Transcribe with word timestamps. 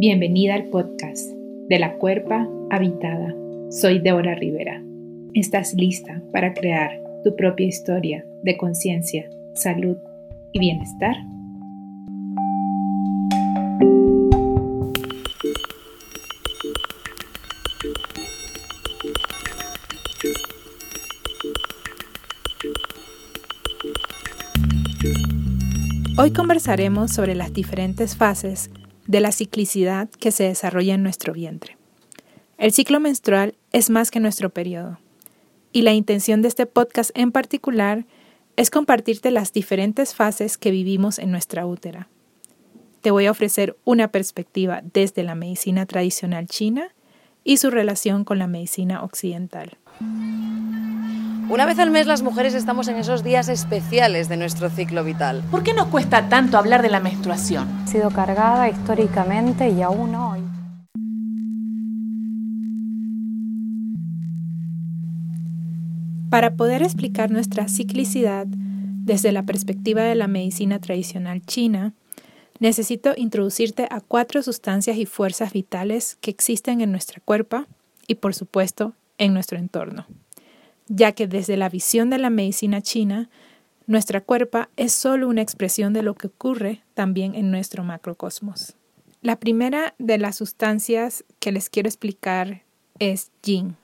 Bienvenida 0.00 0.54
al 0.54 0.66
podcast 0.66 1.28
de 1.68 1.78
la 1.80 1.94
Cuerpa 1.94 2.48
Habitada. 2.70 3.34
Soy 3.68 3.98
Deborah 3.98 4.36
Rivera. 4.36 4.80
¿Estás 5.34 5.74
lista 5.74 6.22
para 6.32 6.54
crear 6.54 7.02
tu 7.24 7.34
propia 7.34 7.66
historia 7.66 8.24
de 8.44 8.56
conciencia, 8.56 9.28
salud 9.54 9.96
y 10.52 10.60
bienestar? 10.60 11.16
Hoy 26.16 26.30
conversaremos 26.30 27.10
sobre 27.10 27.34
las 27.34 27.52
diferentes 27.52 28.16
fases 28.16 28.70
de 29.08 29.20
la 29.20 29.32
ciclicidad 29.32 30.08
que 30.08 30.30
se 30.30 30.44
desarrolla 30.44 30.94
en 30.94 31.02
nuestro 31.02 31.32
vientre. 31.32 31.76
El 32.58 32.72
ciclo 32.72 33.00
menstrual 33.00 33.56
es 33.72 33.90
más 33.90 34.12
que 34.12 34.20
nuestro 34.20 34.50
periodo, 34.50 34.98
y 35.72 35.82
la 35.82 35.92
intención 35.92 36.42
de 36.42 36.48
este 36.48 36.66
podcast 36.66 37.10
en 37.14 37.32
particular 37.32 38.04
es 38.56 38.70
compartirte 38.70 39.30
las 39.30 39.52
diferentes 39.52 40.14
fases 40.14 40.58
que 40.58 40.70
vivimos 40.70 41.18
en 41.18 41.30
nuestra 41.30 41.66
útera. 41.66 42.08
Te 43.00 43.10
voy 43.10 43.26
a 43.26 43.30
ofrecer 43.30 43.76
una 43.84 44.08
perspectiva 44.08 44.82
desde 44.92 45.22
la 45.22 45.34
medicina 45.34 45.86
tradicional 45.86 46.46
china 46.46 46.94
y 47.44 47.56
su 47.56 47.70
relación 47.70 48.24
con 48.24 48.38
la 48.38 48.46
medicina 48.46 49.02
occidental. 49.02 49.78
Una 51.50 51.64
vez 51.64 51.78
al 51.78 51.90
mes 51.90 52.06
las 52.06 52.22
mujeres 52.22 52.52
estamos 52.52 52.88
en 52.88 52.96
esos 52.96 53.24
días 53.24 53.48
especiales 53.48 54.28
de 54.28 54.36
nuestro 54.36 54.68
ciclo 54.68 55.02
vital. 55.02 55.42
¿Por 55.50 55.62
qué 55.62 55.72
nos 55.72 55.86
cuesta 55.86 56.28
tanto 56.28 56.58
hablar 56.58 56.82
de 56.82 56.90
la 56.90 57.00
menstruación? 57.00 57.66
Ha 57.84 57.86
sido 57.86 58.10
cargada 58.10 58.68
históricamente 58.68 59.70
y 59.70 59.80
aún 59.80 60.14
hoy. 60.14 60.40
Para 66.28 66.54
poder 66.54 66.82
explicar 66.82 67.30
nuestra 67.30 67.66
ciclicidad 67.66 68.46
desde 68.46 69.32
la 69.32 69.44
perspectiva 69.44 70.02
de 70.02 70.16
la 70.16 70.28
medicina 70.28 70.78
tradicional 70.80 71.40
china, 71.40 71.94
necesito 72.60 73.14
introducirte 73.16 73.88
a 73.90 74.02
cuatro 74.02 74.42
sustancias 74.42 74.98
y 74.98 75.06
fuerzas 75.06 75.54
vitales 75.54 76.18
que 76.20 76.30
existen 76.30 76.82
en 76.82 76.90
nuestra 76.90 77.22
cuerpo 77.24 77.64
y, 78.06 78.16
por 78.16 78.34
supuesto, 78.34 78.92
en 79.16 79.32
nuestro 79.32 79.56
entorno 79.56 80.06
ya 80.88 81.12
que 81.12 81.26
desde 81.26 81.56
la 81.56 81.68
visión 81.68 82.10
de 82.10 82.18
la 82.18 82.30
medicina 82.30 82.82
china, 82.82 83.28
nuestra 83.86 84.20
cuerpo 84.20 84.66
es 84.76 84.92
solo 84.92 85.28
una 85.28 85.42
expresión 85.42 85.92
de 85.92 86.02
lo 86.02 86.14
que 86.14 86.26
ocurre 86.26 86.82
también 86.94 87.34
en 87.34 87.50
nuestro 87.50 87.84
macrocosmos. 87.84 88.74
La 89.22 89.36
primera 89.36 89.94
de 89.98 90.18
las 90.18 90.36
sustancias 90.36 91.24
que 91.40 91.52
les 91.52 91.70
quiero 91.70 91.88
explicar 91.88 92.62
es 92.98 93.30
yin. 93.42 93.76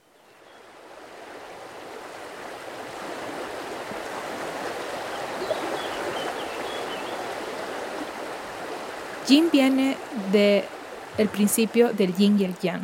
Yin 9.26 9.48
viene 9.50 9.96
del 10.32 11.28
principio 11.30 11.94
del 11.94 12.14
yin 12.14 12.38
y 12.38 12.44
el 12.44 12.58
yang. 12.58 12.82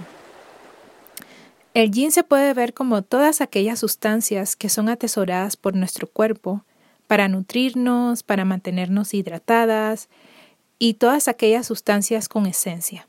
El 1.72 1.92
yin 1.92 2.10
se 2.10 2.24
puede 2.24 2.52
ver 2.52 2.74
como 2.74 3.02
todas 3.02 3.40
aquellas 3.40 3.78
sustancias 3.78 4.56
que 4.56 4.68
son 4.68 4.88
atesoradas 4.88 5.56
por 5.56 5.76
nuestro 5.76 6.08
cuerpo 6.08 6.64
para 7.06 7.28
nutrirnos, 7.28 8.24
para 8.24 8.44
mantenernos 8.44 9.14
hidratadas 9.14 10.08
y 10.80 10.94
todas 10.94 11.28
aquellas 11.28 11.66
sustancias 11.66 12.28
con 12.28 12.46
esencia, 12.46 13.06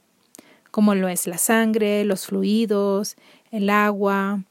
como 0.70 0.94
lo 0.94 1.08
es 1.08 1.26
la 1.26 1.40
sangre, 1.40 2.06
los 2.06 2.28
fluidos, 2.28 3.16
el 3.50 3.72
agua, 3.72 4.44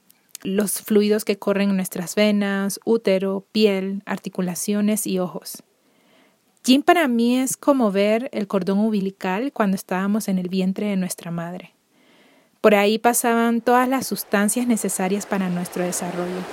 los 0.42 0.80
fluidos 0.80 1.24
que 1.24 1.38
corren 1.38 1.70
en 1.70 1.76
nuestras 1.76 2.16
venas, 2.16 2.80
útero, 2.84 3.44
piel, 3.52 4.02
articulaciones 4.06 5.06
y 5.06 5.20
ojos. 5.20 5.62
Yin 6.64 6.82
para 6.82 7.06
mí 7.06 7.38
es 7.38 7.56
como 7.56 7.92
ver 7.92 8.28
el 8.32 8.48
cordón 8.48 8.80
umbilical 8.80 9.52
cuando 9.52 9.76
estábamos 9.76 10.26
en 10.26 10.38
el 10.38 10.48
vientre 10.48 10.88
de 10.88 10.96
nuestra 10.96 11.30
madre. 11.30 11.74
Por 12.60 12.74
ahí 12.74 12.98
pasaban 12.98 13.62
todas 13.62 13.88
las 13.88 14.06
sustancias 14.06 14.66
necesarias 14.66 15.24
para 15.24 15.48
nuestro 15.48 15.82
desarrollo. 15.84 16.44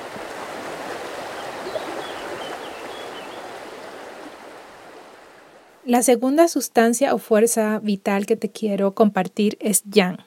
La 5.84 6.04
segunda 6.04 6.48
sustancia 6.48 7.14
o 7.14 7.18
fuerza 7.18 7.80
vital 7.80 8.26
que 8.26 8.36
te 8.36 8.50
quiero 8.50 8.94
compartir 8.94 9.58
es 9.60 9.84
Yang. 9.84 10.20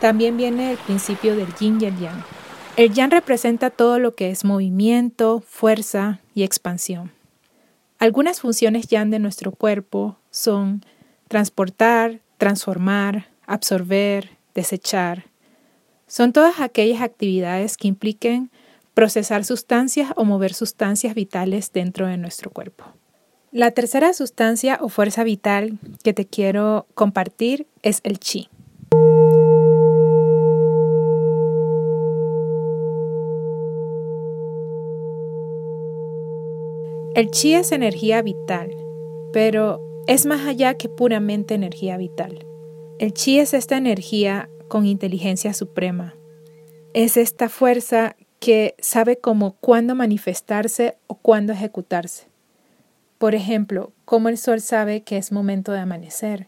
También 0.00 0.36
viene 0.36 0.72
el 0.72 0.78
principio 0.78 1.36
del 1.36 1.54
yin 1.54 1.78
y 1.80 1.84
el 1.84 1.96
yang. 1.96 2.41
El 2.74 2.94
yang 2.94 3.10
representa 3.10 3.68
todo 3.68 3.98
lo 3.98 4.14
que 4.14 4.30
es 4.30 4.46
movimiento, 4.46 5.42
fuerza 5.46 6.20
y 6.34 6.42
expansión. 6.42 7.12
Algunas 7.98 8.40
funciones 8.40 8.88
yang 8.88 9.10
de 9.10 9.18
nuestro 9.18 9.52
cuerpo 9.52 10.16
son 10.30 10.82
transportar, 11.28 12.20
transformar, 12.38 13.28
absorber, 13.46 14.30
desechar. 14.54 15.26
Son 16.06 16.32
todas 16.32 16.60
aquellas 16.60 17.02
actividades 17.02 17.76
que 17.76 17.88
impliquen 17.88 18.50
procesar 18.94 19.44
sustancias 19.44 20.10
o 20.16 20.24
mover 20.24 20.54
sustancias 20.54 21.14
vitales 21.14 21.72
dentro 21.72 22.06
de 22.06 22.16
nuestro 22.16 22.50
cuerpo. 22.50 22.84
La 23.50 23.72
tercera 23.72 24.14
sustancia 24.14 24.78
o 24.80 24.88
fuerza 24.88 25.24
vital 25.24 25.78
que 26.02 26.14
te 26.14 26.26
quiero 26.26 26.86
compartir 26.94 27.66
es 27.82 28.00
el 28.02 28.18
chi. 28.18 28.48
El 37.14 37.30
chi 37.30 37.52
es 37.52 37.72
energía 37.72 38.22
vital, 38.22 38.74
pero 39.34 39.82
es 40.06 40.24
más 40.24 40.46
allá 40.46 40.78
que 40.78 40.88
puramente 40.88 41.52
energía 41.52 41.98
vital. 41.98 42.46
El 42.98 43.12
chi 43.12 43.38
es 43.38 43.52
esta 43.52 43.76
energía 43.76 44.48
con 44.68 44.86
inteligencia 44.86 45.52
suprema. 45.52 46.14
Es 46.94 47.18
esta 47.18 47.50
fuerza 47.50 48.16
que 48.40 48.76
sabe 48.78 49.18
cómo 49.18 49.56
cuándo 49.60 49.94
manifestarse 49.94 50.96
o 51.06 51.16
cuándo 51.16 51.52
ejecutarse. 51.52 52.28
Por 53.18 53.34
ejemplo, 53.34 53.92
cómo 54.06 54.30
el 54.30 54.38
sol 54.38 54.62
sabe 54.62 55.02
que 55.02 55.18
es 55.18 55.32
momento 55.32 55.72
de 55.72 55.80
amanecer. 55.80 56.46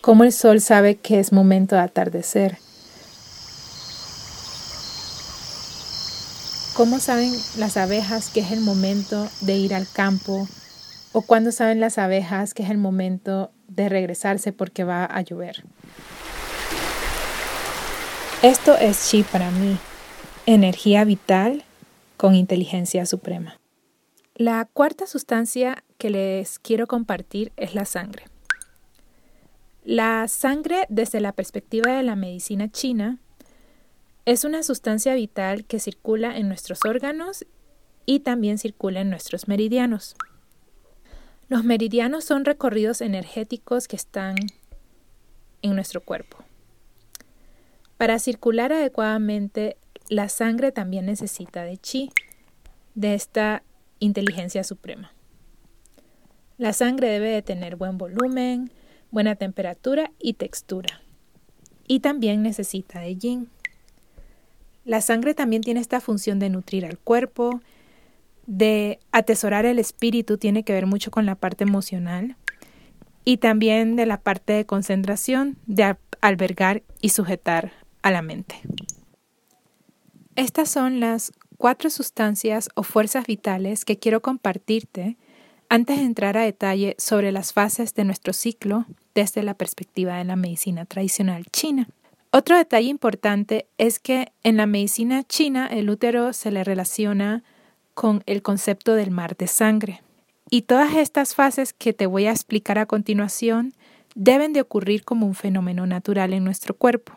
Cómo 0.00 0.24
el 0.24 0.32
sol 0.32 0.60
sabe 0.60 0.96
que 0.96 1.20
es 1.20 1.32
momento 1.32 1.76
de 1.76 1.82
atardecer. 1.82 2.58
¿Cómo 6.78 7.00
saben 7.00 7.32
las 7.56 7.76
abejas 7.76 8.30
que 8.30 8.38
es 8.38 8.52
el 8.52 8.60
momento 8.60 9.28
de 9.40 9.56
ir 9.56 9.74
al 9.74 9.90
campo? 9.92 10.46
¿O 11.10 11.22
cuándo 11.22 11.50
saben 11.50 11.80
las 11.80 11.98
abejas 11.98 12.54
que 12.54 12.62
es 12.62 12.70
el 12.70 12.78
momento 12.78 13.50
de 13.66 13.88
regresarse 13.88 14.52
porque 14.52 14.84
va 14.84 15.04
a 15.04 15.20
llover? 15.22 15.64
Esto 18.42 18.78
es 18.78 19.10
chi 19.10 19.24
para 19.24 19.50
mí, 19.50 19.76
energía 20.46 21.02
vital 21.02 21.64
con 22.16 22.36
inteligencia 22.36 23.06
suprema. 23.06 23.58
La 24.36 24.64
cuarta 24.72 25.08
sustancia 25.08 25.82
que 25.98 26.10
les 26.10 26.60
quiero 26.60 26.86
compartir 26.86 27.50
es 27.56 27.74
la 27.74 27.86
sangre. 27.86 28.26
La 29.82 30.28
sangre 30.28 30.86
desde 30.88 31.18
la 31.20 31.32
perspectiva 31.32 31.96
de 31.96 32.04
la 32.04 32.14
medicina 32.14 32.70
china 32.70 33.18
es 34.28 34.44
una 34.44 34.62
sustancia 34.62 35.14
vital 35.14 35.64
que 35.64 35.80
circula 35.80 36.36
en 36.36 36.48
nuestros 36.48 36.80
órganos 36.84 37.46
y 38.04 38.20
también 38.20 38.58
circula 38.58 39.00
en 39.00 39.08
nuestros 39.08 39.48
meridianos. 39.48 40.16
Los 41.48 41.64
meridianos 41.64 42.26
son 42.26 42.44
recorridos 42.44 43.00
energéticos 43.00 43.88
que 43.88 43.96
están 43.96 44.36
en 45.62 45.74
nuestro 45.74 46.02
cuerpo. 46.02 46.44
Para 47.96 48.18
circular 48.18 48.70
adecuadamente, 48.70 49.78
la 50.10 50.28
sangre 50.28 50.72
también 50.72 51.06
necesita 51.06 51.64
de 51.64 51.78
chi, 51.78 52.10
de 52.94 53.14
esta 53.14 53.62
inteligencia 53.98 54.62
suprema. 54.62 55.14
La 56.58 56.74
sangre 56.74 57.08
debe 57.08 57.30
de 57.30 57.40
tener 57.40 57.76
buen 57.76 57.96
volumen, 57.96 58.70
buena 59.10 59.36
temperatura 59.36 60.12
y 60.18 60.34
textura. 60.34 61.00
Y 61.86 62.00
también 62.00 62.42
necesita 62.42 63.00
de 63.00 63.16
yin. 63.16 63.48
La 64.88 65.02
sangre 65.02 65.34
también 65.34 65.60
tiene 65.60 65.80
esta 65.80 66.00
función 66.00 66.38
de 66.38 66.48
nutrir 66.48 66.86
al 66.86 66.98
cuerpo, 66.98 67.60
de 68.46 69.00
atesorar 69.12 69.66
el 69.66 69.78
espíritu, 69.78 70.38
tiene 70.38 70.62
que 70.62 70.72
ver 70.72 70.86
mucho 70.86 71.10
con 71.10 71.26
la 71.26 71.34
parte 71.34 71.64
emocional 71.64 72.38
y 73.22 73.36
también 73.36 73.96
de 73.96 74.06
la 74.06 74.22
parte 74.22 74.54
de 74.54 74.64
concentración, 74.64 75.58
de 75.66 75.94
albergar 76.22 76.84
y 77.02 77.10
sujetar 77.10 77.72
a 78.00 78.10
la 78.10 78.22
mente. 78.22 78.62
Estas 80.36 80.70
son 80.70 81.00
las 81.00 81.32
cuatro 81.58 81.90
sustancias 81.90 82.70
o 82.74 82.82
fuerzas 82.82 83.26
vitales 83.26 83.84
que 83.84 83.98
quiero 83.98 84.22
compartirte 84.22 85.18
antes 85.68 85.98
de 85.98 86.04
entrar 86.04 86.38
a 86.38 86.44
detalle 86.44 86.96
sobre 86.96 87.30
las 87.30 87.52
fases 87.52 87.92
de 87.92 88.04
nuestro 88.04 88.32
ciclo 88.32 88.86
desde 89.14 89.42
la 89.42 89.52
perspectiva 89.52 90.16
de 90.16 90.24
la 90.24 90.36
medicina 90.36 90.86
tradicional 90.86 91.44
china. 91.52 91.90
Otro 92.30 92.56
detalle 92.56 92.88
importante 92.88 93.66
es 93.78 93.98
que 93.98 94.32
en 94.42 94.58
la 94.58 94.66
medicina 94.66 95.24
china 95.24 95.66
el 95.66 95.88
útero 95.88 96.32
se 96.34 96.50
le 96.50 96.62
relaciona 96.62 97.42
con 97.94 98.22
el 98.26 98.42
concepto 98.42 98.94
del 98.94 99.10
mar 99.10 99.36
de 99.36 99.46
sangre. 99.46 100.02
Y 100.50 100.62
todas 100.62 100.94
estas 100.94 101.34
fases 101.34 101.72
que 101.72 101.92
te 101.92 102.06
voy 102.06 102.26
a 102.26 102.30
explicar 102.30 102.78
a 102.78 102.86
continuación 102.86 103.72
deben 104.14 104.52
de 104.52 104.60
ocurrir 104.60 105.04
como 105.04 105.26
un 105.26 105.34
fenómeno 105.34 105.86
natural 105.86 106.32
en 106.32 106.44
nuestro 106.44 106.74
cuerpo. 106.74 107.14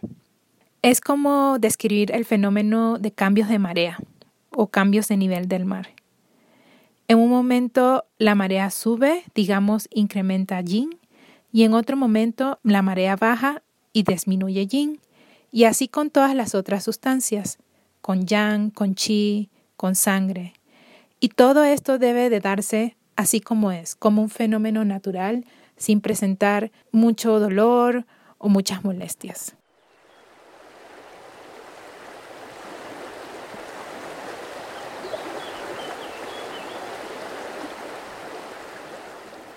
Es 0.81 1.01
como 1.01 1.59
describir 1.59 2.11
el 2.13 2.25
fenómeno 2.25 2.97
de 2.97 3.11
cambios 3.11 3.49
de 3.49 3.59
marea 3.59 3.99
o 4.49 4.67
cambios 4.67 5.07
de 5.09 5.17
nivel 5.17 5.47
del 5.47 5.65
mar. 5.65 5.89
En 7.07 7.19
un 7.19 7.29
momento 7.29 8.05
la 8.17 8.35
marea 8.35 8.69
sube, 8.69 9.23
digamos, 9.35 9.89
incrementa 9.91 10.61
yin, 10.61 10.97
y 11.51 11.63
en 11.63 11.73
otro 11.73 11.97
momento 11.97 12.59
la 12.63 12.81
marea 12.81 13.17
baja 13.17 13.61
y 13.93 14.03
disminuye 14.03 14.67
yin, 14.67 14.99
y 15.51 15.65
así 15.65 15.87
con 15.87 16.09
todas 16.09 16.35
las 16.35 16.55
otras 16.55 16.83
sustancias, 16.83 17.57
con 18.01 18.25
yang, 18.25 18.71
con 18.71 18.95
chi, 18.95 19.49
con 19.75 19.95
sangre. 19.95 20.53
Y 21.19 21.29
todo 21.29 21.63
esto 21.63 21.99
debe 21.99 22.29
de 22.29 22.39
darse 22.39 22.95
así 23.15 23.41
como 23.41 23.71
es, 23.71 23.95
como 23.95 24.21
un 24.21 24.29
fenómeno 24.29 24.85
natural, 24.85 25.45
sin 25.77 26.01
presentar 26.01 26.71
mucho 26.91 27.39
dolor 27.39 28.05
o 28.37 28.49
muchas 28.49 28.83
molestias. 28.83 29.55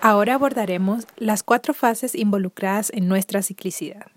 Ahora 0.00 0.34
abordaremos 0.34 1.06
las 1.16 1.42
cuatro 1.42 1.72
fases 1.72 2.14
involucradas 2.14 2.90
en 2.92 3.08
nuestra 3.08 3.40
ciclicidad. 3.40 4.13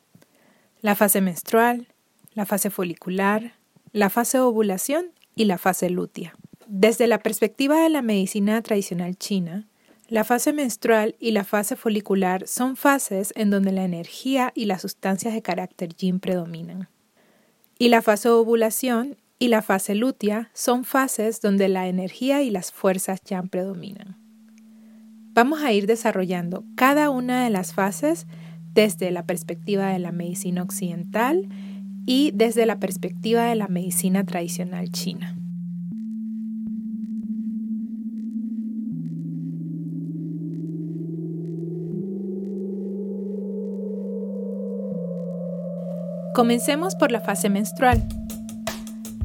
La 0.81 0.95
fase 0.95 1.21
menstrual, 1.21 1.87
la 2.33 2.45
fase 2.45 2.69
folicular, 2.69 3.53
la 3.93 4.09
fase 4.09 4.39
ovulación 4.39 5.11
y 5.35 5.45
la 5.45 5.57
fase 5.57 5.89
lútea. 5.89 6.35
Desde 6.67 7.07
la 7.07 7.19
perspectiva 7.19 7.81
de 7.81 7.89
la 7.89 8.01
medicina 8.01 8.61
tradicional 8.61 9.17
china, 9.17 9.67
la 10.07 10.23
fase 10.23 10.53
menstrual 10.53 11.15
y 11.19 11.31
la 11.31 11.43
fase 11.43 11.75
folicular 11.75 12.47
son 12.47 12.77
fases 12.77 13.33
en 13.35 13.49
donde 13.49 13.71
la 13.71 13.83
energía 13.83 14.51
y 14.55 14.65
las 14.65 14.81
sustancias 14.81 15.33
de 15.33 15.41
carácter 15.41 15.95
yin 15.95 16.19
predominan. 16.19 16.89
Y 17.79 17.89
la 17.89 18.01
fase 18.01 18.29
ovulación 18.29 19.17
y 19.39 19.49
la 19.49 19.61
fase 19.61 19.95
lútea 19.95 20.49
son 20.53 20.83
fases 20.83 21.41
donde 21.41 21.67
la 21.67 21.87
energía 21.87 22.41
y 22.41 22.51
las 22.51 22.71
fuerzas 22.71 23.21
yang 23.21 23.49
predominan. 23.49 24.17
Vamos 25.33 25.61
a 25.61 25.71
ir 25.71 25.87
desarrollando 25.87 26.63
cada 26.75 27.09
una 27.09 27.43
de 27.43 27.49
las 27.49 27.73
fases 27.73 28.25
desde 28.77 29.09
la 29.09 29.25
perspectiva 29.25 29.89
de 29.89 29.97
la 29.97 30.11
medicina 30.11 30.61
occidental 30.61 31.49
y 32.05 32.29
desde 32.35 32.67
la 32.67 32.79
perspectiva 32.79 33.45
de 33.45 33.55
la 33.55 33.67
medicina 33.67 34.23
tradicional 34.23 34.91
china. 34.91 35.35
Comencemos 46.35 46.93
por 46.93 47.11
la 47.11 47.21
fase 47.21 47.49
menstrual. 47.49 48.07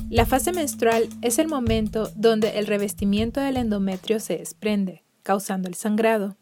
La 0.08 0.24
fase 0.24 0.52
menstrual 0.52 1.10
es 1.20 1.38
el 1.38 1.48
momento 1.48 2.10
donde 2.16 2.58
el 2.58 2.66
revestimiento 2.66 3.42
del 3.42 3.58
endometrio 3.58 4.18
se 4.18 4.38
desprende 4.38 5.02
causando 5.22 5.68
el 5.68 5.74
sangrado. 5.74 6.38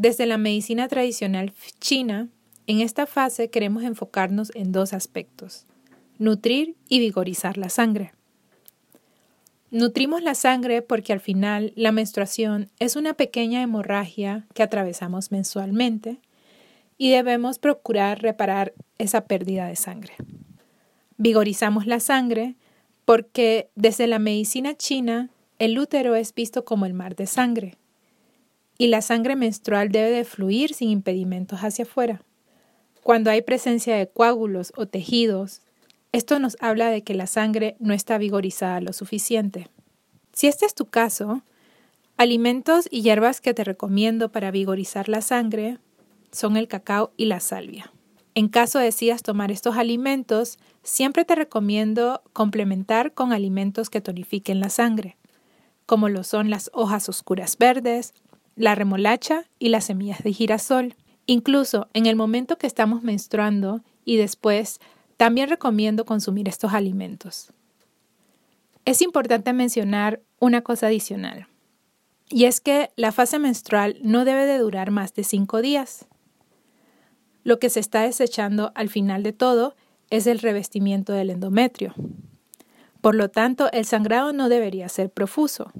Desde 0.00 0.24
la 0.24 0.38
medicina 0.38 0.88
tradicional 0.88 1.52
china, 1.78 2.30
en 2.66 2.80
esta 2.80 3.04
fase 3.04 3.50
queremos 3.50 3.82
enfocarnos 3.82 4.50
en 4.54 4.72
dos 4.72 4.94
aspectos, 4.94 5.66
nutrir 6.18 6.74
y 6.88 7.00
vigorizar 7.00 7.58
la 7.58 7.68
sangre. 7.68 8.14
Nutrimos 9.70 10.22
la 10.22 10.34
sangre 10.34 10.80
porque 10.80 11.12
al 11.12 11.20
final 11.20 11.74
la 11.76 11.92
menstruación 11.92 12.70
es 12.78 12.96
una 12.96 13.12
pequeña 13.12 13.60
hemorragia 13.60 14.46
que 14.54 14.62
atravesamos 14.62 15.32
mensualmente 15.32 16.16
y 16.96 17.10
debemos 17.10 17.58
procurar 17.58 18.22
reparar 18.22 18.72
esa 18.96 19.26
pérdida 19.26 19.66
de 19.66 19.76
sangre. 19.76 20.14
Vigorizamos 21.18 21.86
la 21.86 22.00
sangre 22.00 22.54
porque 23.04 23.68
desde 23.74 24.06
la 24.06 24.18
medicina 24.18 24.74
china 24.74 25.28
el 25.58 25.78
útero 25.78 26.14
es 26.14 26.34
visto 26.34 26.64
como 26.64 26.86
el 26.86 26.94
mar 26.94 27.16
de 27.16 27.26
sangre 27.26 27.76
y 28.80 28.86
la 28.86 29.02
sangre 29.02 29.36
menstrual 29.36 29.90
debe 29.90 30.10
de 30.10 30.24
fluir 30.24 30.72
sin 30.72 30.88
impedimentos 30.88 31.60
hacia 31.60 31.84
afuera. 31.84 32.22
Cuando 33.02 33.30
hay 33.30 33.42
presencia 33.42 33.94
de 33.94 34.08
coágulos 34.08 34.72
o 34.74 34.86
tejidos, 34.86 35.60
esto 36.12 36.38
nos 36.38 36.56
habla 36.60 36.88
de 36.88 37.04
que 37.04 37.12
la 37.12 37.26
sangre 37.26 37.76
no 37.78 37.92
está 37.92 38.16
vigorizada 38.16 38.80
lo 38.80 38.94
suficiente. 38.94 39.68
Si 40.32 40.46
este 40.46 40.64
es 40.64 40.74
tu 40.74 40.86
caso, 40.86 41.42
alimentos 42.16 42.88
y 42.90 43.02
hierbas 43.02 43.42
que 43.42 43.52
te 43.52 43.64
recomiendo 43.64 44.32
para 44.32 44.50
vigorizar 44.50 45.10
la 45.10 45.20
sangre 45.20 45.76
son 46.32 46.56
el 46.56 46.66
cacao 46.66 47.12
y 47.18 47.26
la 47.26 47.40
salvia. 47.40 47.92
En 48.34 48.48
caso 48.48 48.78
decidas 48.78 49.22
tomar 49.22 49.50
estos 49.50 49.76
alimentos, 49.76 50.58
siempre 50.82 51.26
te 51.26 51.34
recomiendo 51.34 52.22
complementar 52.32 53.12
con 53.12 53.34
alimentos 53.34 53.90
que 53.90 54.00
tonifiquen 54.00 54.58
la 54.58 54.70
sangre 54.70 55.18
como 55.90 56.08
lo 56.08 56.22
son 56.22 56.50
las 56.50 56.70
hojas 56.72 57.08
oscuras 57.08 57.58
verdes, 57.58 58.14
la 58.56 58.74
remolacha 58.74 59.44
y 59.58 59.68
las 59.68 59.84
semillas 59.84 60.22
de 60.22 60.32
girasol. 60.32 60.94
Incluso 61.26 61.88
en 61.94 62.06
el 62.06 62.16
momento 62.16 62.58
que 62.58 62.66
estamos 62.66 63.02
menstruando 63.02 63.82
y 64.04 64.16
después, 64.16 64.80
también 65.16 65.48
recomiendo 65.48 66.04
consumir 66.04 66.48
estos 66.48 66.72
alimentos. 66.72 67.52
Es 68.84 69.02
importante 69.02 69.52
mencionar 69.52 70.20
una 70.38 70.62
cosa 70.62 70.86
adicional, 70.86 71.46
y 72.30 72.44
es 72.44 72.60
que 72.60 72.90
la 72.96 73.12
fase 73.12 73.38
menstrual 73.38 73.98
no 74.02 74.24
debe 74.24 74.46
de 74.46 74.58
durar 74.58 74.90
más 74.90 75.12
de 75.14 75.24
cinco 75.24 75.60
días. 75.60 76.06
Lo 77.42 77.58
que 77.58 77.70
se 77.70 77.80
está 77.80 78.02
desechando 78.02 78.72
al 78.74 78.88
final 78.88 79.22
de 79.22 79.32
todo 79.32 79.74
es 80.10 80.26
el 80.26 80.38
revestimiento 80.38 81.12
del 81.12 81.30
endometrio. 81.30 81.92
Por 83.00 83.14
lo 83.14 83.30
tanto, 83.30 83.70
el 83.72 83.84
sangrado 83.84 84.32
no 84.32 84.48
debería 84.48 84.88
ser 84.88 85.10
profuso. 85.10 85.72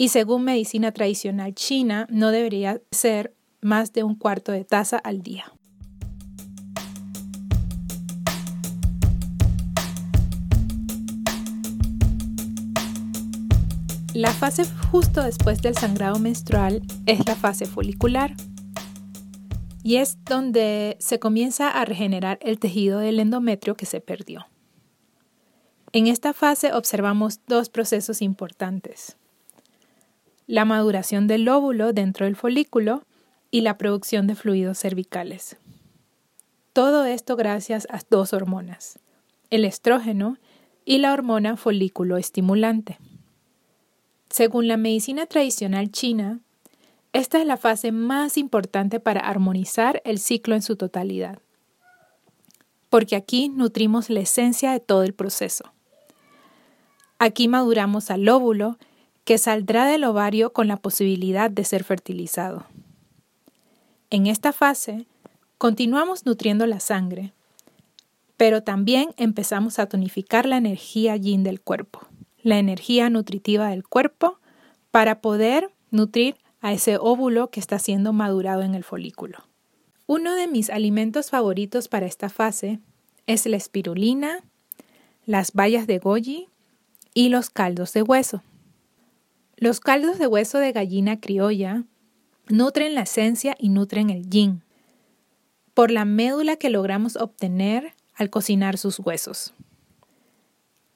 Y 0.00 0.10
según 0.10 0.44
medicina 0.44 0.92
tradicional 0.92 1.56
china, 1.56 2.06
no 2.08 2.30
debería 2.30 2.80
ser 2.92 3.34
más 3.60 3.92
de 3.92 4.04
un 4.04 4.14
cuarto 4.14 4.52
de 4.52 4.64
taza 4.64 4.96
al 4.96 5.22
día. 5.22 5.52
La 14.14 14.32
fase 14.32 14.64
justo 14.90 15.22
después 15.22 15.62
del 15.62 15.76
sangrado 15.76 16.20
menstrual 16.20 16.82
es 17.06 17.26
la 17.26 17.34
fase 17.34 17.66
folicular 17.66 18.34
y 19.82 19.96
es 19.96 20.18
donde 20.24 20.96
se 21.00 21.18
comienza 21.18 21.70
a 21.70 21.84
regenerar 21.84 22.38
el 22.42 22.60
tejido 22.60 23.00
del 23.00 23.18
endometrio 23.18 23.76
que 23.76 23.86
se 23.86 24.00
perdió. 24.00 24.46
En 25.92 26.06
esta 26.06 26.32
fase 26.32 26.72
observamos 26.72 27.40
dos 27.46 27.68
procesos 27.68 28.22
importantes. 28.22 29.16
La 30.48 30.64
maduración 30.64 31.26
del 31.26 31.46
óvulo 31.46 31.92
dentro 31.92 32.24
del 32.24 32.34
folículo 32.34 33.02
y 33.50 33.60
la 33.60 33.76
producción 33.76 34.26
de 34.26 34.34
fluidos 34.34 34.78
cervicales. 34.78 35.58
Todo 36.72 37.04
esto 37.04 37.36
gracias 37.36 37.86
a 37.90 38.00
dos 38.08 38.32
hormonas, 38.32 38.98
el 39.50 39.66
estrógeno 39.66 40.38
y 40.86 40.98
la 40.98 41.12
hormona 41.12 41.58
folículo 41.58 42.16
estimulante. 42.16 42.98
Según 44.30 44.68
la 44.68 44.78
medicina 44.78 45.26
tradicional 45.26 45.90
china, 45.90 46.40
esta 47.12 47.40
es 47.42 47.46
la 47.46 47.58
fase 47.58 47.92
más 47.92 48.38
importante 48.38 49.00
para 49.00 49.20
armonizar 49.20 50.00
el 50.06 50.18
ciclo 50.18 50.54
en 50.54 50.62
su 50.62 50.76
totalidad, 50.76 51.40
porque 52.88 53.16
aquí 53.16 53.50
nutrimos 53.50 54.08
la 54.08 54.20
esencia 54.20 54.72
de 54.72 54.80
todo 54.80 55.02
el 55.02 55.12
proceso. 55.12 55.74
Aquí 57.18 57.48
maduramos 57.48 58.10
al 58.10 58.26
óvulo 58.30 58.78
que 59.28 59.36
saldrá 59.36 59.84
del 59.84 60.04
ovario 60.04 60.54
con 60.54 60.68
la 60.68 60.78
posibilidad 60.78 61.50
de 61.50 61.62
ser 61.62 61.84
fertilizado. 61.84 62.64
En 64.08 64.26
esta 64.26 64.54
fase, 64.54 65.04
continuamos 65.58 66.24
nutriendo 66.24 66.66
la 66.66 66.80
sangre, 66.80 67.34
pero 68.38 68.62
también 68.62 69.10
empezamos 69.18 69.78
a 69.78 69.84
tonificar 69.84 70.46
la 70.46 70.56
energía 70.56 71.14
yin 71.16 71.42
del 71.42 71.60
cuerpo, 71.60 72.08
la 72.42 72.58
energía 72.58 73.10
nutritiva 73.10 73.68
del 73.68 73.86
cuerpo, 73.86 74.38
para 74.90 75.20
poder 75.20 75.74
nutrir 75.90 76.36
a 76.62 76.72
ese 76.72 76.96
óvulo 76.96 77.50
que 77.50 77.60
está 77.60 77.78
siendo 77.78 78.14
madurado 78.14 78.62
en 78.62 78.74
el 78.74 78.82
folículo. 78.82 79.44
Uno 80.06 80.36
de 80.36 80.46
mis 80.46 80.70
alimentos 80.70 81.28
favoritos 81.28 81.88
para 81.88 82.06
esta 82.06 82.30
fase 82.30 82.78
es 83.26 83.44
la 83.44 83.58
espirulina, 83.58 84.42
las 85.26 85.52
bayas 85.52 85.86
de 85.86 85.98
goji 85.98 86.48
y 87.12 87.28
los 87.28 87.50
caldos 87.50 87.92
de 87.92 88.00
hueso. 88.00 88.42
Los 89.60 89.80
caldos 89.80 90.20
de 90.20 90.28
hueso 90.28 90.58
de 90.58 90.70
gallina 90.70 91.18
criolla 91.18 91.82
nutren 92.48 92.94
la 92.94 93.00
esencia 93.00 93.56
y 93.58 93.70
nutren 93.70 94.08
el 94.08 94.30
yin 94.30 94.62
por 95.74 95.90
la 95.90 96.04
médula 96.04 96.54
que 96.54 96.70
logramos 96.70 97.16
obtener 97.16 97.92
al 98.14 98.30
cocinar 98.30 98.78
sus 98.78 99.00
huesos. 99.00 99.54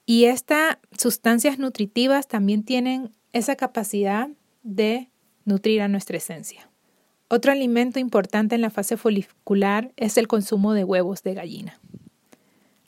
Y 0.06 0.26
estas 0.26 0.78
sustancias 0.96 1.58
nutritivas 1.58 2.28
también 2.28 2.62
tienen 2.62 3.10
esa 3.32 3.56
capacidad 3.56 4.28
de 4.62 5.10
nutrir 5.44 5.82
a 5.82 5.88
nuestra 5.88 6.18
esencia. 6.18 6.70
Otro 7.26 7.50
alimento 7.50 7.98
importante 7.98 8.54
en 8.54 8.60
la 8.60 8.70
fase 8.70 8.96
folicular 8.96 9.92
es 9.96 10.16
el 10.18 10.28
consumo 10.28 10.72
de 10.72 10.84
huevos 10.84 11.24
de 11.24 11.34
gallina, 11.34 11.80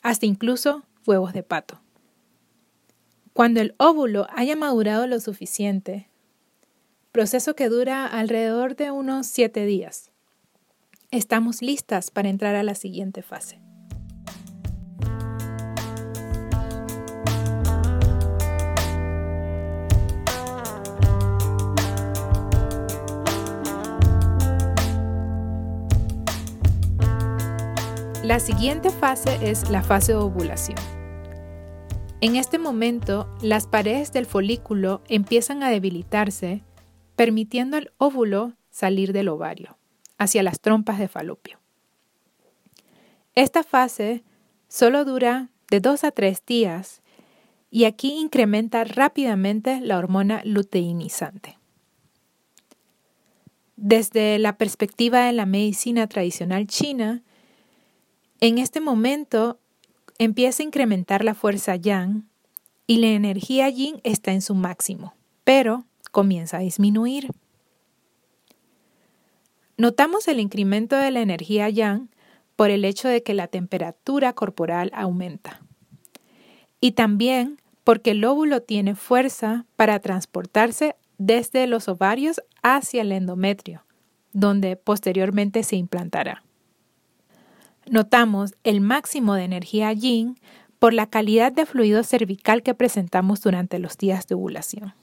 hasta 0.01 0.25
incluso 0.25 0.83
huevos 1.05 1.33
de 1.33 1.43
pato. 1.43 1.81
Cuando 3.35 3.59
el 3.59 3.75
óvulo 3.79 4.27
haya 4.33 4.55
madurado 4.55 5.07
lo 5.07 5.19
suficiente, 5.19 6.07
proceso 7.11 7.53
que 7.53 7.67
dura 7.67 8.07
alrededor 8.07 8.77
de 8.77 8.91
unos 8.91 9.27
7 9.27 9.65
días, 9.65 10.09
estamos 11.11 11.61
listas 11.61 12.11
para 12.11 12.29
entrar 12.29 12.55
a 12.55 12.63
la 12.63 12.75
siguiente 12.75 13.23
fase. 13.23 13.59
La 28.23 28.39
siguiente 28.39 28.91
fase 28.91 29.37
es 29.41 29.69
la 29.69 29.83
fase 29.83 30.13
de 30.13 30.19
ovulación. 30.19 30.94
En 32.25 32.35
este 32.37 32.57
momento, 32.57 33.29
las 33.43 33.67
paredes 33.67 34.11
del 34.11 34.25
folículo 34.25 35.03
empiezan 35.07 35.61
a 35.61 35.69
debilitarse, 35.69 36.63
permitiendo 37.15 37.77
al 37.77 37.91
óvulo 37.99 38.53
salir 38.71 39.13
del 39.13 39.27
ovario 39.27 39.77
hacia 40.17 40.41
las 40.41 40.59
trompas 40.59 40.97
de 40.97 41.07
falopio. 41.07 41.59
Esta 43.35 43.61
fase 43.61 44.23
solo 44.67 45.05
dura 45.05 45.51
de 45.69 45.79
2 45.81 46.03
a 46.03 46.09
3 46.09 46.43
días 46.47 47.03
y 47.69 47.83
aquí 47.83 48.13
incrementa 48.13 48.83
rápidamente 48.85 49.79
la 49.79 49.99
hormona 49.99 50.41
luteinizante. 50.45 51.59
Desde 53.75 54.39
la 54.39 54.57
perspectiva 54.57 55.27
de 55.27 55.33
la 55.33 55.45
medicina 55.45 56.07
tradicional 56.07 56.65
china, 56.65 57.21
en 58.39 58.57
este 58.57 58.79
momento 58.79 59.59
empieza 60.17 60.63
a 60.63 60.65
incrementar 60.65 61.23
la 61.23 61.33
fuerza 61.33 61.75
yang 61.75 62.27
y 62.87 62.97
la 62.97 63.07
energía 63.07 63.69
yin 63.69 63.99
está 64.03 64.31
en 64.31 64.41
su 64.41 64.55
máximo, 64.55 65.13
pero 65.43 65.85
comienza 66.11 66.57
a 66.57 66.61
disminuir. 66.61 67.31
Notamos 69.77 70.27
el 70.27 70.39
incremento 70.39 70.95
de 70.95 71.11
la 71.11 71.21
energía 71.21 71.69
yang 71.69 72.09
por 72.55 72.69
el 72.69 72.85
hecho 72.85 73.09
de 73.09 73.23
que 73.23 73.33
la 73.33 73.47
temperatura 73.47 74.33
corporal 74.33 74.91
aumenta. 74.93 75.61
Y 76.79 76.93
también 76.93 77.59
porque 77.83 78.11
el 78.11 78.23
óvulo 78.23 78.61
tiene 78.61 78.95
fuerza 78.95 79.65
para 79.75 79.99
transportarse 79.99 80.95
desde 81.17 81.67
los 81.67 81.87
ovarios 81.87 82.41
hacia 82.63 83.01
el 83.01 83.11
endometrio, 83.11 83.85
donde 84.33 84.75
posteriormente 84.75 85.63
se 85.63 85.75
implantará. 85.75 86.43
Notamos 87.89 88.55
el 88.63 88.81
máximo 88.81 89.35
de 89.35 89.43
energía 89.43 89.91
yin 89.93 90.37
por 90.79 90.93
la 90.93 91.07
calidad 91.07 91.51
de 91.51 91.65
fluido 91.65 92.03
cervical 92.03 92.63
que 92.63 92.73
presentamos 92.73 93.41
durante 93.41 93.79
los 93.79 93.97
días 93.97 94.27
de 94.27 94.35
ovulación 94.35 94.93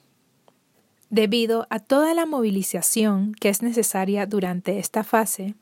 debido 1.13 1.67
a 1.69 1.79
toda 1.79 2.15
la 2.15 2.25
movilización 2.25 3.35
que 3.35 3.51
es 3.51 3.61
necesaria 3.61 4.25
durante 4.25 4.79
esta 4.79 5.05
fase, 5.05 5.55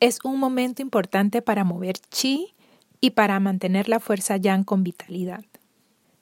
es 0.00 0.18
un 0.24 0.40
momento 0.40 0.82
importante 0.82 1.40
para 1.40 1.62
mover 1.62 1.98
chi 2.10 2.56
y 3.00 3.10
para 3.10 3.38
mantener 3.38 3.88
la 3.88 4.00
fuerza 4.00 4.36
yang 4.38 4.64
con 4.64 4.82
vitalidad. 4.82 5.44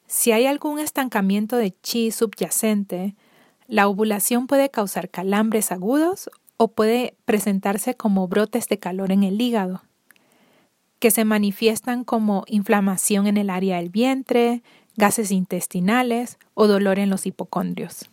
Si 0.07 0.31
hay 0.31 0.45
algún 0.45 0.79
estancamiento 0.79 1.57
de 1.57 1.75
chi 1.81 2.11
subyacente, 2.11 3.17
la 3.67 3.88
ovulación 3.88 4.47
puede 4.47 4.71
causar 4.71 5.09
calambres 5.09 5.73
agudos 5.73 6.29
o 6.59 6.69
puede 6.69 7.17
presentarse 7.25 7.95
como 7.95 8.29
brotes 8.29 8.69
de 8.69 8.79
calor 8.79 9.11
en 9.11 9.23
el 9.23 9.41
hígado, 9.41 9.85
que 10.99 11.11
se 11.11 11.25
manifiestan 11.25 12.05
como 12.05 12.45
inflamación 12.47 13.26
en 13.26 13.37
el 13.37 13.50
área 13.50 13.76
del 13.76 13.91
vientre, 13.91 14.62
gases 14.97 15.31
intestinales 15.31 16.38
o 16.55 16.67
dolor 16.67 16.99
en 16.99 17.11
los 17.11 17.26
hipocondrios. 17.26 18.11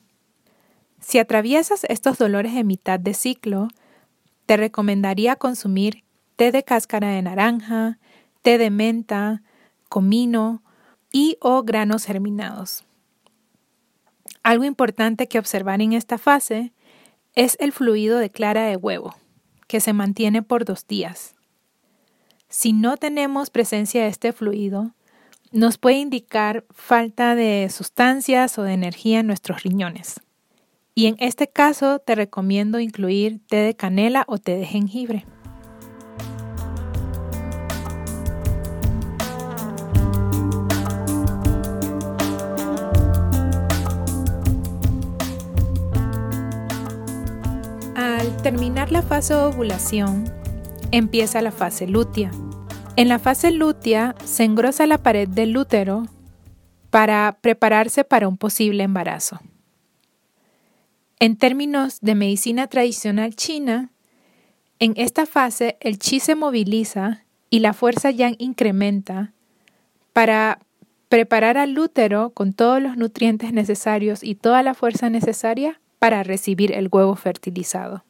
Si 0.99 1.19
atraviesas 1.19 1.85
estos 1.89 2.17
dolores 2.17 2.53
en 2.53 2.67
mitad 2.67 2.99
de 2.99 3.13
ciclo, 3.13 3.67
te 4.45 4.57
recomendaría 4.57 5.35
consumir 5.35 6.03
té 6.35 6.51
de 6.51 6.63
cáscara 6.63 7.09
de 7.09 7.21
naranja, 7.21 7.99
té 8.41 8.57
de 8.57 8.69
menta, 8.69 9.43
comino 9.89 10.63
y 11.11 11.37
o 11.39 11.63
granos 11.63 12.05
germinados. 12.05 12.83
Algo 14.43 14.65
importante 14.65 15.27
que 15.27 15.39
observar 15.39 15.81
en 15.81 15.93
esta 15.93 16.17
fase 16.17 16.73
es 17.35 17.55
el 17.59 17.71
fluido 17.71 18.17
de 18.17 18.29
clara 18.29 18.63
de 18.63 18.75
huevo, 18.75 19.15
que 19.67 19.79
se 19.79 19.93
mantiene 19.93 20.41
por 20.41 20.65
dos 20.65 20.85
días. 20.87 21.35
Si 22.55 22.71
no 22.71 22.97
tenemos 22.97 23.49
presencia 23.49 24.03
de 24.03 24.09
este 24.09 24.31
fluido, 24.31 24.91
nos 25.51 25.79
puede 25.79 25.97
indicar 25.97 26.65
falta 26.69 27.33
de 27.33 27.67
sustancias 27.71 28.59
o 28.59 28.61
de 28.61 28.73
energía 28.73 29.21
en 29.21 29.27
nuestros 29.27 29.63
riñones. 29.63 30.21
Y 30.93 31.07
en 31.07 31.15
este 31.17 31.49
caso 31.49 31.97
te 31.97 32.13
recomiendo 32.13 32.79
incluir 32.79 33.41
té 33.47 33.55
de 33.55 33.75
canela 33.75 34.23
o 34.27 34.37
té 34.37 34.55
de 34.55 34.67
jengibre. 34.67 35.25
Al 47.95 48.37
terminar 48.43 48.91
la 48.91 49.01
fase 49.01 49.33
de 49.33 49.41
ovulación, 49.41 50.42
empieza 50.93 51.41
la 51.41 51.51
fase 51.51 51.87
lútea. 51.87 52.29
En 52.95 53.09
la 53.09 53.17
fase 53.17 53.49
lútea 53.49 54.13
se 54.23 54.43
engrosa 54.43 54.85
la 54.85 54.99
pared 54.99 55.27
del 55.27 55.57
útero 55.57 56.05
para 56.91 57.39
prepararse 57.41 58.03
para 58.03 58.27
un 58.27 58.37
posible 58.37 58.83
embarazo. 58.83 59.39
En 61.19 61.35
términos 61.35 61.97
de 62.01 62.13
medicina 62.13 62.67
tradicional 62.67 63.35
china, 63.35 63.89
en 64.77 64.93
esta 64.95 65.25
fase 65.25 65.77
el 65.79 65.97
chi 65.97 66.19
se 66.19 66.35
moviliza 66.35 67.23
y 67.49 67.59
la 67.59 67.73
fuerza 67.73 68.11
yang 68.11 68.35
incrementa 68.37 69.33
para 70.13 70.59
preparar 71.09 71.57
al 71.57 71.77
útero 71.79 72.29
con 72.35 72.53
todos 72.53 72.79
los 72.79 72.97
nutrientes 72.97 73.51
necesarios 73.51 74.23
y 74.23 74.35
toda 74.35 74.61
la 74.61 74.75
fuerza 74.75 75.09
necesaria 75.09 75.81
para 75.97 76.21
recibir 76.21 76.71
el 76.71 76.87
huevo 76.91 77.15
fertilizado. 77.15 78.03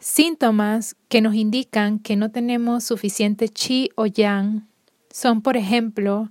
Síntomas 0.00 0.96
que 1.08 1.20
nos 1.20 1.34
indican 1.34 1.98
que 1.98 2.16
no 2.16 2.30
tenemos 2.30 2.84
suficiente 2.84 3.50
chi 3.50 3.90
o 3.96 4.06
yang 4.06 4.66
son, 5.10 5.42
por 5.42 5.58
ejemplo, 5.58 6.30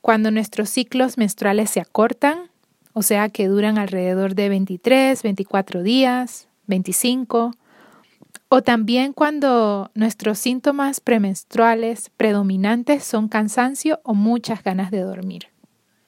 cuando 0.00 0.30
nuestros 0.30 0.70
ciclos 0.70 1.18
menstruales 1.18 1.68
se 1.68 1.80
acortan, 1.80 2.50
o 2.94 3.02
sea 3.02 3.28
que 3.28 3.48
duran 3.48 3.76
alrededor 3.76 4.34
de 4.34 4.48
23, 4.48 5.22
24 5.22 5.82
días, 5.82 6.48
25, 6.66 7.50
o 8.48 8.62
también 8.62 9.12
cuando 9.12 9.90
nuestros 9.94 10.38
síntomas 10.38 11.00
premenstruales 11.00 12.10
predominantes 12.16 13.04
son 13.04 13.28
cansancio 13.28 14.00
o 14.04 14.14
muchas 14.14 14.62
ganas 14.62 14.90
de 14.90 15.00
dormir. 15.00 15.48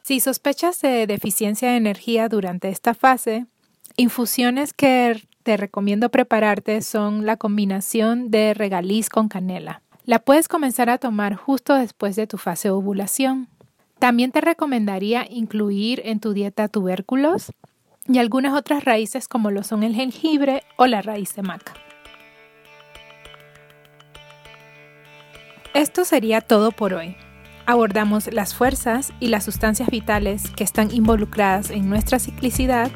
Si 0.02 0.20
sospechas 0.20 0.80
de 0.80 1.06
deficiencia 1.06 1.70
de 1.70 1.76
energía 1.76 2.28
durante 2.28 2.70
esta 2.70 2.94
fase, 2.94 3.46
infusiones 3.96 4.72
que 4.72 5.20
te 5.46 5.56
recomiendo 5.56 6.08
prepararte 6.08 6.82
son 6.82 7.24
la 7.24 7.36
combinación 7.36 8.32
de 8.32 8.52
regaliz 8.52 9.08
con 9.08 9.28
canela. 9.28 9.80
La 10.04 10.18
puedes 10.18 10.48
comenzar 10.48 10.90
a 10.90 10.98
tomar 10.98 11.36
justo 11.36 11.76
después 11.76 12.16
de 12.16 12.26
tu 12.26 12.36
fase 12.36 12.66
de 12.66 12.72
ovulación. 12.72 13.46
También 14.00 14.32
te 14.32 14.40
recomendaría 14.40 15.24
incluir 15.30 16.02
en 16.04 16.18
tu 16.18 16.32
dieta 16.32 16.66
tubérculos 16.66 17.52
y 18.08 18.18
algunas 18.18 18.54
otras 18.54 18.84
raíces 18.84 19.28
como 19.28 19.52
lo 19.52 19.62
son 19.62 19.84
el 19.84 19.94
jengibre 19.94 20.64
o 20.78 20.88
la 20.88 21.00
raíz 21.00 21.36
de 21.36 21.42
maca. 21.42 21.74
Esto 25.74 26.04
sería 26.04 26.40
todo 26.40 26.72
por 26.72 26.92
hoy. 26.92 27.14
Abordamos 27.66 28.32
las 28.32 28.52
fuerzas 28.52 29.12
y 29.20 29.28
las 29.28 29.44
sustancias 29.44 29.90
vitales 29.90 30.50
que 30.50 30.64
están 30.64 30.92
involucradas 30.92 31.70
en 31.70 31.88
nuestra 31.88 32.18
ciclicidad, 32.18 32.90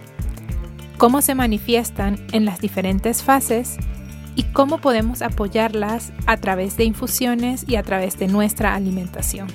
cómo 1.00 1.20
se 1.22 1.34
manifiestan 1.34 2.18
en 2.32 2.44
las 2.44 2.60
diferentes 2.60 3.22
fases 3.22 3.78
y 4.36 4.42
cómo 4.42 4.82
podemos 4.82 5.22
apoyarlas 5.22 6.12
a 6.26 6.36
través 6.36 6.76
de 6.76 6.84
infusiones 6.84 7.64
y 7.66 7.76
a 7.76 7.82
través 7.82 8.18
de 8.18 8.28
nuestra 8.28 8.74
alimentación. 8.74 9.48